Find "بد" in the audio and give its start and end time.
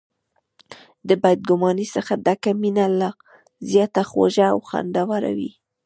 1.23-1.39